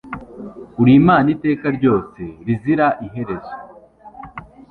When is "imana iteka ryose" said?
1.01-2.21